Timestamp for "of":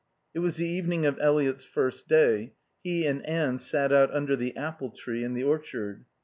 1.05-1.19